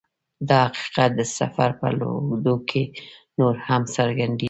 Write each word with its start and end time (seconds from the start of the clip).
دا 0.49 0.61
حقیقت 0.79 1.11
د 1.19 1.21
سفر 1.37 1.69
په 1.79 1.87
اوږدو 2.15 2.55
کې 2.69 2.83
نور 3.37 3.55
هم 3.67 3.81
څرګندیږي 3.95 4.39